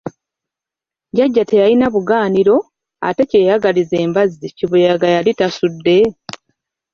Jjajja 1.13 1.43
teyalina 1.49 1.87
bugaaniro 1.93 2.57
ate 3.07 3.21
kye 3.29 3.39
yayagaliza 3.47 3.95
embazzi 4.05 4.47
kibuyaga 4.57 5.07
yali 5.15 5.31
tasudde? 5.39 5.97